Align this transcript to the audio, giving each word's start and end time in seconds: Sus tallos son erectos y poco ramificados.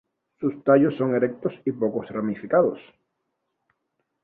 Sus 0.39 0.63
tallos 0.63 0.95
son 0.97 1.13
erectos 1.13 1.53
y 1.63 1.71
poco 1.73 2.01
ramificados. 2.01 2.79